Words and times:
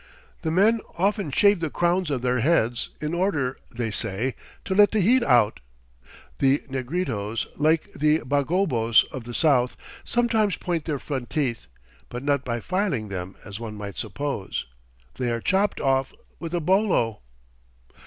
The 0.41 0.49
men 0.49 0.81
often 0.97 1.29
shave 1.29 1.59
the 1.59 1.69
crowns 1.69 2.09
of 2.09 2.23
their 2.23 2.39
heads 2.39 2.89
in 2.99 3.13
order, 3.13 3.59
they 3.69 3.91
say, 3.91 4.33
"to 4.65 4.73
let 4.73 4.89
the 4.89 4.99
heat 4.99 5.21
out." 5.21 5.59
The 6.39 6.63
Negritos, 6.67 7.45
like 7.55 7.93
the 7.93 8.21
Bagobos 8.23 9.03
of 9.11 9.25
the 9.25 9.35
south, 9.35 9.75
sometimes 10.03 10.57
point 10.57 10.85
their 10.85 10.97
front 10.97 11.29
teeth, 11.29 11.67
but 12.09 12.23
not 12.23 12.43
by 12.43 12.61
filing 12.61 13.09
them 13.09 13.35
as 13.45 13.59
one 13.59 13.75
might 13.75 13.99
suppose. 13.99 14.65
They 15.19 15.29
are 15.31 15.39
chopped 15.39 15.79
off 15.79 16.13
with 16.39 16.55
a 16.55 16.59
bolo. 16.59 17.21